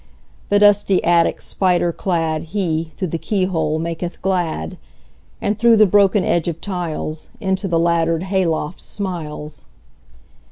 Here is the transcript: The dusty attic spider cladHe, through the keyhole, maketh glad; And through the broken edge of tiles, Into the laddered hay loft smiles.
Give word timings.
The 0.49 0.57
dusty 0.57 1.03
attic 1.03 1.39
spider 1.41 1.93
cladHe, 1.93 2.91
through 2.93 3.07
the 3.09 3.19
keyhole, 3.19 3.77
maketh 3.77 4.19
glad; 4.23 4.79
And 5.39 5.59
through 5.59 5.77
the 5.77 5.85
broken 5.85 6.23
edge 6.25 6.47
of 6.47 6.59
tiles, 6.59 7.29
Into 7.39 7.67
the 7.67 7.77
laddered 7.77 8.23
hay 8.23 8.47
loft 8.47 8.79
smiles. 8.79 9.65